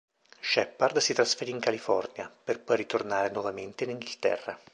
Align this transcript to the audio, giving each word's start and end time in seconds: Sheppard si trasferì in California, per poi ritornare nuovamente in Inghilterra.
Sheppard 0.39 0.97
si 0.97 1.13
trasferì 1.13 1.51
in 1.51 1.59
California, 1.59 2.27
per 2.43 2.59
poi 2.59 2.75
ritornare 2.75 3.29
nuovamente 3.29 3.83
in 3.83 3.91
Inghilterra. 3.91 4.59